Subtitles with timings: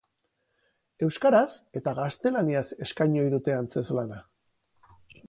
[1.07, 1.49] Euskaraz
[1.81, 4.19] eta gaztelaniaz eskaini ohi dute antzezlana.